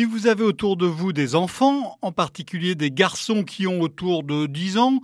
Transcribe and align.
Si 0.00 0.06
vous 0.06 0.26
avez 0.28 0.44
autour 0.44 0.78
de 0.78 0.86
vous 0.86 1.12
des 1.12 1.34
enfants, 1.34 1.98
en 2.00 2.10
particulier 2.10 2.74
des 2.74 2.90
garçons 2.90 3.44
qui 3.44 3.66
ont 3.66 3.82
autour 3.82 4.22
de 4.22 4.46
10 4.46 4.78
ans, 4.78 5.02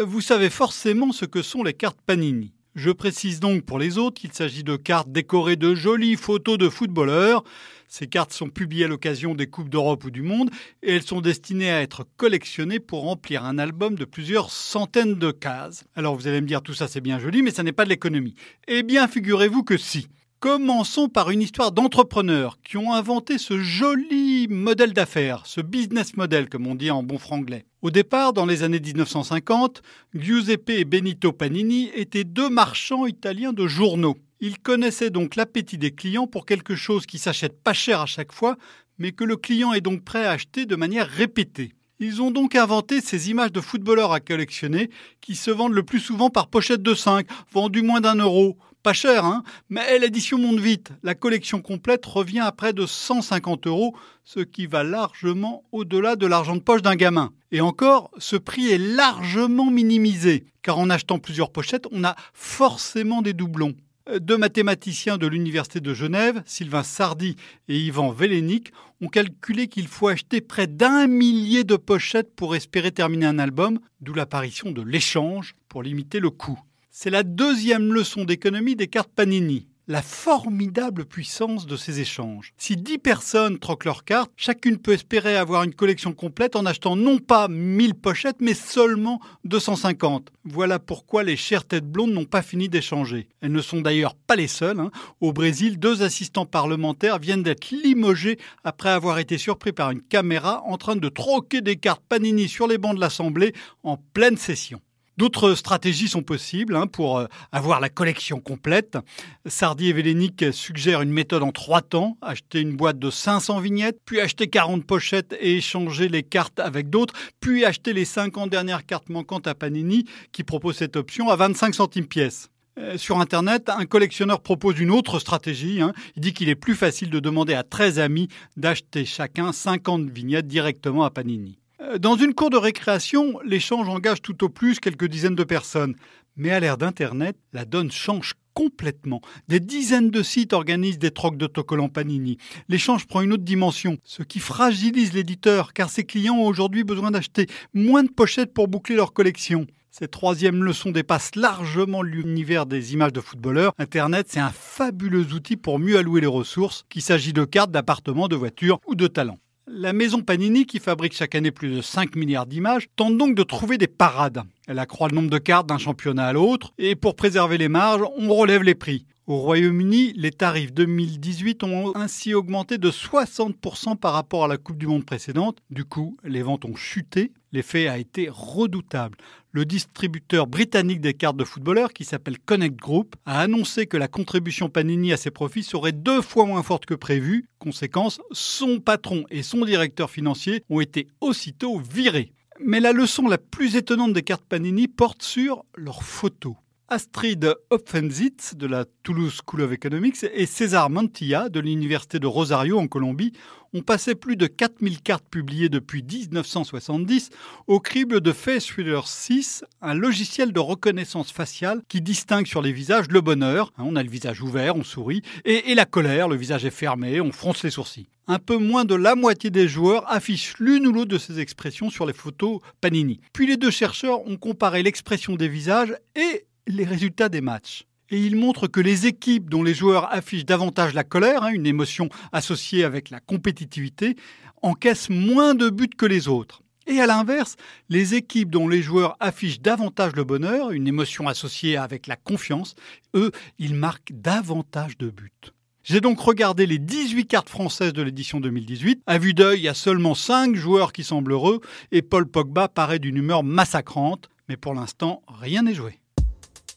vous 0.00 0.20
savez 0.20 0.48
forcément 0.48 1.10
ce 1.10 1.24
que 1.24 1.42
sont 1.42 1.64
les 1.64 1.72
cartes 1.72 1.98
Panini. 2.06 2.52
Je 2.76 2.92
précise 2.92 3.40
donc 3.40 3.64
pour 3.64 3.80
les 3.80 3.98
autres 3.98 4.20
qu'il 4.20 4.32
s'agit 4.32 4.62
de 4.62 4.76
cartes 4.76 5.10
décorées 5.10 5.56
de 5.56 5.74
jolies 5.74 6.14
photos 6.14 6.56
de 6.56 6.68
footballeurs. 6.68 7.42
Ces 7.88 8.06
cartes 8.06 8.32
sont 8.32 8.48
publiées 8.48 8.84
à 8.84 8.88
l'occasion 8.88 9.34
des 9.34 9.48
Coupes 9.48 9.70
d'Europe 9.70 10.04
ou 10.04 10.12
du 10.12 10.22
Monde 10.22 10.50
et 10.84 10.94
elles 10.94 11.02
sont 11.02 11.20
destinées 11.20 11.72
à 11.72 11.82
être 11.82 12.06
collectionnées 12.16 12.78
pour 12.78 13.02
remplir 13.02 13.44
un 13.44 13.58
album 13.58 13.96
de 13.96 14.04
plusieurs 14.04 14.52
centaines 14.52 15.16
de 15.16 15.32
cases. 15.32 15.82
Alors 15.96 16.14
vous 16.14 16.28
allez 16.28 16.40
me 16.40 16.46
dire 16.46 16.62
tout 16.62 16.74
ça 16.74 16.86
c'est 16.86 17.00
bien 17.00 17.18
joli 17.18 17.42
mais 17.42 17.50
ça 17.50 17.64
n'est 17.64 17.72
pas 17.72 17.82
de 17.82 17.90
l'économie. 17.90 18.36
Eh 18.68 18.84
bien 18.84 19.08
figurez-vous 19.08 19.64
que 19.64 19.76
si. 19.76 20.06
Commençons 20.40 21.08
par 21.08 21.30
une 21.30 21.42
histoire 21.42 21.72
d'entrepreneurs 21.72 22.58
qui 22.62 22.76
ont 22.76 22.92
inventé 22.92 23.38
ce 23.38 23.58
joli 23.58 24.46
modèle 24.46 24.92
d'affaires, 24.92 25.44
ce 25.46 25.60
business 25.60 26.16
model 26.16 26.48
comme 26.48 26.68
on 26.68 26.76
dit 26.76 26.92
en 26.92 27.02
bon 27.02 27.18
franglais. 27.18 27.66
Au 27.82 27.90
départ, 27.90 28.32
dans 28.32 28.46
les 28.46 28.62
années 28.62 28.78
1950, 28.78 29.82
Giuseppe 30.14 30.70
et 30.70 30.84
Benito 30.84 31.32
Panini 31.32 31.90
étaient 31.92 32.22
deux 32.22 32.50
marchands 32.50 33.06
italiens 33.06 33.52
de 33.52 33.66
journaux. 33.66 34.16
Ils 34.38 34.60
connaissaient 34.60 35.10
donc 35.10 35.34
l'appétit 35.34 35.76
des 35.76 35.90
clients 35.90 36.28
pour 36.28 36.46
quelque 36.46 36.76
chose 36.76 37.04
qui 37.04 37.18
s'achète 37.18 37.60
pas 37.60 37.72
cher 37.72 38.02
à 38.02 38.06
chaque 38.06 38.32
fois, 38.32 38.56
mais 38.98 39.10
que 39.10 39.24
le 39.24 39.36
client 39.36 39.72
est 39.72 39.80
donc 39.80 40.04
prêt 40.04 40.24
à 40.24 40.30
acheter 40.30 40.66
de 40.66 40.76
manière 40.76 41.08
répétée. 41.08 41.72
Ils 41.98 42.22
ont 42.22 42.30
donc 42.30 42.54
inventé 42.54 43.00
ces 43.00 43.28
images 43.28 43.50
de 43.50 43.60
footballeurs 43.60 44.12
à 44.12 44.20
collectionner 44.20 44.88
qui 45.20 45.34
se 45.34 45.50
vendent 45.50 45.74
le 45.74 45.82
plus 45.82 45.98
souvent 45.98 46.30
par 46.30 46.46
pochette 46.46 46.82
de 46.82 46.94
5, 46.94 47.26
vendues 47.52 47.82
moins 47.82 48.00
d'un 48.00 48.14
euro. 48.14 48.56
Cher, 48.92 49.24
hein 49.24 49.42
Mais 49.68 49.98
l'édition 49.98 50.38
monte 50.38 50.60
vite. 50.60 50.90
La 51.02 51.14
collection 51.14 51.60
complète 51.60 52.06
revient 52.06 52.40
à 52.40 52.52
près 52.52 52.72
de 52.72 52.86
150 52.86 53.66
euros, 53.66 53.94
ce 54.24 54.40
qui 54.40 54.66
va 54.66 54.82
largement 54.82 55.64
au-delà 55.72 56.16
de 56.16 56.26
l'argent 56.26 56.56
de 56.56 56.60
poche 56.60 56.82
d'un 56.82 56.96
gamin. 56.96 57.32
Et 57.52 57.60
encore, 57.60 58.10
ce 58.18 58.36
prix 58.36 58.70
est 58.70 58.78
largement 58.78 59.70
minimisé, 59.70 60.46
car 60.62 60.78
en 60.78 60.90
achetant 60.90 61.18
plusieurs 61.18 61.50
pochettes, 61.50 61.86
on 61.92 62.04
a 62.04 62.16
forcément 62.32 63.22
des 63.22 63.32
doublons. 63.32 63.74
Deux 64.20 64.38
mathématiciens 64.38 65.18
de 65.18 65.26
l'Université 65.26 65.80
de 65.80 65.92
Genève, 65.92 66.42
Sylvain 66.46 66.82
Sardi 66.82 67.36
et 67.68 67.78
Yvan 67.78 68.10
Vélénic, 68.10 68.72
ont 69.02 69.08
calculé 69.08 69.68
qu'il 69.68 69.86
faut 69.86 70.08
acheter 70.08 70.40
près 70.40 70.66
d'un 70.66 71.06
millier 71.06 71.62
de 71.62 71.76
pochettes 71.76 72.34
pour 72.34 72.56
espérer 72.56 72.90
terminer 72.90 73.26
un 73.26 73.38
album, 73.38 73.78
d'où 74.00 74.14
l'apparition 74.14 74.70
de 74.70 74.80
l'échange 74.80 75.54
pour 75.68 75.82
limiter 75.82 76.20
le 76.20 76.30
coût. 76.30 76.58
C'est 76.90 77.10
la 77.10 77.22
deuxième 77.22 77.92
leçon 77.92 78.24
d'économie 78.24 78.76
des 78.76 78.88
cartes 78.88 79.12
Panini 79.14 79.68
la 79.88 80.02
formidable 80.02 81.06
puissance 81.06 81.66
de 81.66 81.76
ces 81.76 82.00
échanges. 82.00 82.52
Si 82.58 82.76
10 82.76 82.98
personnes 82.98 83.58
troquent 83.58 83.86
leurs 83.86 84.04
cartes, 84.04 84.30
chacune 84.36 84.76
peut 84.76 84.92
espérer 84.92 85.34
avoir 85.34 85.64
une 85.64 85.74
collection 85.74 86.12
complète 86.12 86.56
en 86.56 86.66
achetant 86.66 86.94
non 86.94 87.18
pas 87.18 87.48
1000 87.48 87.94
pochettes, 87.94 88.36
mais 88.40 88.52
seulement 88.52 89.18
250. 89.44 90.30
Voilà 90.44 90.78
pourquoi 90.78 91.22
les 91.22 91.36
chères 91.36 91.64
têtes 91.64 91.90
blondes 91.90 92.12
n'ont 92.12 92.26
pas 92.26 92.42
fini 92.42 92.68
d'échanger. 92.68 93.28
Elles 93.40 93.52
ne 93.52 93.62
sont 93.62 93.80
d'ailleurs 93.80 94.14
pas 94.14 94.36
les 94.36 94.46
seules. 94.46 94.78
Hein. 94.78 94.90
Au 95.22 95.32
Brésil, 95.32 95.78
deux 95.78 96.02
assistants 96.02 96.46
parlementaires 96.46 97.18
viennent 97.18 97.42
d'être 97.42 97.70
limogés 97.70 98.38
après 98.64 98.90
avoir 98.90 99.18
été 99.18 99.38
surpris 99.38 99.72
par 99.72 99.90
une 99.90 100.02
caméra 100.02 100.62
en 100.66 100.76
train 100.76 100.96
de 100.96 101.08
troquer 101.08 101.62
des 101.62 101.76
cartes 101.76 102.02
Panini 102.06 102.46
sur 102.46 102.68
les 102.68 102.76
bancs 102.76 102.94
de 102.94 103.00
l'Assemblée 103.00 103.54
en 103.82 103.96
pleine 103.96 104.36
session. 104.36 104.82
D'autres 105.18 105.56
stratégies 105.56 106.06
sont 106.06 106.22
possibles 106.22 106.76
hein, 106.76 106.86
pour 106.86 107.18
euh, 107.18 107.26
avoir 107.50 107.80
la 107.80 107.88
collection 107.88 108.38
complète. 108.38 108.98
Sardi 109.46 109.88
et 109.88 109.92
Vélénic 109.92 110.44
suggèrent 110.52 111.02
une 111.02 111.10
méthode 111.10 111.42
en 111.42 111.50
trois 111.50 111.82
temps. 111.82 112.16
Acheter 112.22 112.60
une 112.60 112.76
boîte 112.76 113.00
de 113.00 113.10
500 113.10 113.58
vignettes, 113.58 113.98
puis 114.04 114.20
acheter 114.20 114.46
40 114.46 114.86
pochettes 114.86 115.34
et 115.40 115.56
échanger 115.56 116.08
les 116.08 116.22
cartes 116.22 116.60
avec 116.60 116.88
d'autres, 116.88 117.14
puis 117.40 117.64
acheter 117.64 117.92
les 117.92 118.04
50 118.04 118.48
dernières 118.48 118.86
cartes 118.86 119.08
manquantes 119.08 119.48
à 119.48 119.56
Panini 119.56 120.04
qui 120.30 120.44
propose 120.44 120.76
cette 120.76 120.94
option 120.94 121.30
à 121.30 121.34
25 121.34 121.74
centimes 121.74 122.06
pièce. 122.06 122.48
Euh, 122.78 122.96
sur 122.96 123.18
Internet, 123.18 123.70
un 123.70 123.86
collectionneur 123.86 124.40
propose 124.40 124.78
une 124.78 124.92
autre 124.92 125.18
stratégie. 125.18 125.82
Hein. 125.82 125.94
Il 126.14 126.22
dit 126.22 126.32
qu'il 126.32 126.48
est 126.48 126.54
plus 126.54 126.76
facile 126.76 127.10
de 127.10 127.18
demander 127.18 127.54
à 127.54 127.64
13 127.64 127.98
amis 127.98 128.28
d'acheter 128.56 129.04
chacun 129.04 129.50
50 129.52 130.08
vignettes 130.10 130.46
directement 130.46 131.02
à 131.02 131.10
Panini. 131.10 131.58
Euh, 131.80 131.98
dans 131.98 132.16
une 132.16 132.34
cour 132.34 132.50
de 132.50 132.56
récréation, 132.56 133.38
l'échange 133.44 133.88
engage 133.88 134.22
tout 134.22 134.44
au 134.44 134.48
plus 134.48 134.80
quelques 134.80 135.06
dizaines 135.06 135.36
de 135.36 135.44
personnes. 135.44 135.94
Mais 136.36 136.50
à 136.50 136.60
l'ère 136.60 136.78
d'Internet, 136.78 137.36
la 137.52 137.64
donne 137.64 137.90
change 137.90 138.34
complètement. 138.54 139.20
Des 139.46 139.60
dizaines 139.60 140.10
de 140.10 140.22
sites 140.22 140.52
organisent 140.52 140.98
des 140.98 141.12
trocs 141.12 141.36
d'autocollants 141.36 141.88
Panini. 141.88 142.38
L'échange 142.68 143.06
prend 143.06 143.20
une 143.20 143.32
autre 143.32 143.44
dimension, 143.44 143.98
ce 144.02 144.24
qui 144.24 144.40
fragilise 144.40 145.12
l'éditeur, 145.12 145.72
car 145.72 145.90
ses 145.90 146.04
clients 146.04 146.34
ont 146.34 146.46
aujourd'hui 146.46 146.82
besoin 146.82 147.12
d'acheter 147.12 147.46
moins 147.74 148.02
de 148.02 148.10
pochettes 148.10 148.52
pour 148.52 148.66
boucler 148.66 148.96
leur 148.96 149.12
collection. 149.12 149.66
Cette 149.90 150.10
troisième 150.10 150.64
leçon 150.64 150.90
dépasse 150.90 151.34
largement 151.34 152.02
l'univers 152.02 152.66
des 152.66 152.94
images 152.94 153.12
de 153.12 153.20
footballeurs. 153.20 153.72
Internet, 153.78 154.26
c'est 154.28 154.40
un 154.40 154.50
fabuleux 154.50 155.32
outil 155.32 155.56
pour 155.56 155.78
mieux 155.78 155.98
allouer 155.98 156.20
les 156.20 156.26
ressources, 156.26 156.84
qu'il 156.88 157.02
s'agisse 157.02 157.32
de 157.32 157.44
cartes, 157.44 157.70
d'appartements, 157.70 158.28
de 158.28 158.36
voitures 158.36 158.80
ou 158.86 158.94
de 158.94 159.06
talents. 159.06 159.38
La 159.70 159.92
maison 159.92 160.22
Panini, 160.22 160.64
qui 160.64 160.78
fabrique 160.78 161.12
chaque 161.12 161.34
année 161.34 161.50
plus 161.50 161.68
de 161.68 161.82
5 161.82 162.16
milliards 162.16 162.46
d'images, 162.46 162.88
tente 162.96 163.18
donc 163.18 163.34
de 163.34 163.42
trouver 163.42 163.76
des 163.76 163.86
parades. 163.86 164.42
Elle 164.68 164.78
accroît 164.78 165.08
le 165.08 165.14
nombre 165.14 165.30
de 165.30 165.38
cartes 165.38 165.66
d'un 165.66 165.78
championnat 165.78 166.26
à 166.26 166.32
l'autre, 166.34 166.74
et 166.76 166.94
pour 166.94 167.16
préserver 167.16 167.56
les 167.56 167.70
marges, 167.70 168.02
on 168.18 168.34
relève 168.34 168.62
les 168.62 168.74
prix. 168.74 169.06
Au 169.26 169.38
Royaume-Uni, 169.38 170.12
les 170.14 170.30
tarifs 170.30 170.74
2018 170.74 171.64
ont 171.64 171.96
ainsi 171.96 172.34
augmenté 172.34 172.76
de 172.76 172.90
60% 172.90 173.96
par 173.96 174.12
rapport 174.12 174.44
à 174.44 174.48
la 174.48 174.58
Coupe 174.58 174.76
du 174.76 174.86
Monde 174.86 175.06
précédente. 175.06 175.58
Du 175.70 175.86
coup, 175.86 176.18
les 176.22 176.42
ventes 176.42 176.66
ont 176.66 176.76
chuté. 176.76 177.32
L'effet 177.50 177.88
a 177.88 177.96
été 177.96 178.28
redoutable. 178.30 179.16
Le 179.52 179.64
distributeur 179.64 180.46
britannique 180.46 181.00
des 181.00 181.14
cartes 181.14 181.38
de 181.38 181.44
footballeurs, 181.44 181.94
qui 181.94 182.04
s'appelle 182.04 182.38
Connect 182.38 182.76
Group, 182.76 183.16
a 183.24 183.40
annoncé 183.40 183.86
que 183.86 183.96
la 183.96 184.08
contribution 184.08 184.68
Panini 184.68 185.14
à 185.14 185.16
ses 185.16 185.30
profits 185.30 185.62
serait 185.62 185.92
deux 185.92 186.20
fois 186.20 186.44
moins 186.44 186.62
forte 186.62 186.84
que 186.84 186.94
prévu. 186.94 187.46
Conséquence, 187.58 188.20
son 188.32 188.80
patron 188.80 189.24
et 189.30 189.42
son 189.42 189.64
directeur 189.64 190.10
financier 190.10 190.62
ont 190.68 190.80
été 190.80 191.06
aussitôt 191.22 191.78
virés. 191.78 192.32
Mais 192.60 192.80
la 192.80 192.92
leçon 192.92 193.28
la 193.28 193.38
plus 193.38 193.76
étonnante 193.76 194.12
des 194.12 194.22
cartes 194.22 194.44
Panini 194.44 194.88
porte 194.88 195.22
sur 195.22 195.64
leurs 195.76 196.02
photos. 196.02 196.54
Astrid 196.90 197.54
Hopfenzitz 197.68 198.54
de 198.54 198.66
la 198.66 198.86
Toulouse 199.02 199.40
School 199.46 199.60
of 199.60 199.72
Economics 199.72 200.24
et 200.32 200.46
César 200.46 200.88
Mantilla 200.88 201.50
de 201.50 201.60
l'Université 201.60 202.18
de 202.18 202.26
Rosario 202.26 202.78
en 202.78 202.88
Colombie 202.88 203.34
ont 203.74 203.82
passé 203.82 204.14
plus 204.14 204.36
de 204.36 204.46
4000 204.46 205.02
cartes 205.02 205.28
publiées 205.30 205.68
depuis 205.68 206.02
1970 206.02 207.28
au 207.66 207.78
crible 207.78 208.22
de 208.22 208.32
Face 208.32 208.70
Reader 208.70 209.02
6, 209.04 209.64
un 209.82 209.92
logiciel 209.92 210.50
de 210.54 210.60
reconnaissance 210.60 211.30
faciale 211.30 211.82
qui 211.88 212.00
distingue 212.00 212.46
sur 212.46 212.62
les 212.62 212.72
visages 212.72 213.08
le 213.10 213.20
bonheur, 213.20 213.70
hein, 213.76 213.84
on 213.86 213.94
a 213.94 214.02
le 214.02 214.08
visage 214.08 214.40
ouvert, 214.40 214.74
on 214.74 214.82
sourit, 214.84 215.20
et 215.44 215.74
la 215.74 215.84
colère, 215.84 216.26
le 216.26 216.36
visage 216.36 216.64
est 216.64 216.70
fermé, 216.70 217.20
on 217.20 217.32
fronce 217.32 217.64
les 217.64 217.70
sourcils. 217.70 218.08
Un 218.30 218.38
peu 218.38 218.58
moins 218.58 218.84
de 218.84 218.94
la 218.94 219.14
moitié 219.14 219.48
des 219.48 219.68
joueurs 219.68 220.04
affichent 220.10 220.58
l'une 220.58 220.86
ou 220.86 220.92
l'autre 220.92 221.08
de 221.08 221.16
ces 221.16 221.40
expressions 221.40 221.88
sur 221.88 222.04
les 222.04 222.12
photos 222.12 222.60
Panini. 222.82 223.20
Puis 223.32 223.46
les 223.46 223.56
deux 223.56 223.70
chercheurs 223.70 224.26
ont 224.26 224.36
comparé 224.36 224.82
l'expression 224.82 225.34
des 225.34 225.48
visages 225.48 225.94
et 226.14 226.44
les 226.68 226.84
résultats 226.84 227.28
des 227.28 227.40
matchs. 227.40 227.84
Et 228.10 228.20
il 228.20 228.36
montre 228.36 228.68
que 228.68 228.80
les 228.80 229.06
équipes 229.06 229.50
dont 229.50 229.62
les 229.62 229.74
joueurs 229.74 230.12
affichent 230.12 230.46
davantage 230.46 230.94
la 230.94 231.04
colère, 231.04 231.42
hein, 231.42 231.50
une 231.50 231.66
émotion 231.66 232.08
associée 232.32 232.84
avec 232.84 233.10
la 233.10 233.20
compétitivité, 233.20 234.16
encaissent 234.62 235.10
moins 235.10 235.54
de 235.54 235.68
buts 235.68 235.90
que 235.96 236.06
les 236.06 236.28
autres. 236.28 236.62
Et 236.86 237.00
à 237.00 237.06
l'inverse, 237.06 237.56
les 237.90 238.14
équipes 238.14 238.50
dont 238.50 238.66
les 238.66 238.80
joueurs 238.80 239.16
affichent 239.20 239.60
davantage 239.60 240.16
le 240.16 240.24
bonheur, 240.24 240.70
une 240.70 240.88
émotion 240.88 241.28
associée 241.28 241.76
avec 241.76 242.06
la 242.06 242.16
confiance, 242.16 242.74
eux, 243.14 243.30
ils 243.58 243.74
marquent 243.74 244.12
davantage 244.14 244.96
de 244.96 245.10
buts. 245.10 245.52
J'ai 245.84 246.00
donc 246.00 246.18
regardé 246.18 246.66
les 246.66 246.78
18 246.78 247.26
cartes 247.26 247.48
françaises 247.50 247.92
de 247.92 248.02
l'édition 248.02 248.40
2018. 248.40 249.02
À 249.06 249.18
vue 249.18 249.34
d'œil, 249.34 249.60
il 249.60 249.64
y 249.64 249.68
a 249.68 249.74
seulement 249.74 250.14
5 250.14 250.54
joueurs 250.54 250.92
qui 250.92 251.04
semblent 251.04 251.32
heureux 251.32 251.60
et 251.92 252.02
Paul 252.02 252.26
Pogba 252.26 252.68
paraît 252.68 252.98
d'une 252.98 253.16
humeur 253.16 253.42
massacrante. 253.42 254.30
Mais 254.48 254.56
pour 254.56 254.74
l'instant, 254.74 255.22
rien 255.28 255.62
n'est 255.62 255.74
joué. 255.74 256.00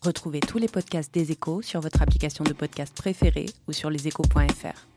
Retrouvez 0.03 0.39
tous 0.39 0.57
les 0.57 0.67
podcasts 0.67 1.13
des 1.13 1.31
échos 1.31 1.61
sur 1.61 1.79
votre 1.79 2.01
application 2.01 2.43
de 2.43 2.53
podcast 2.53 2.91
préférée 2.95 3.45
ou 3.67 3.71
sur 3.71 3.91
leséchos.fr. 3.91 4.90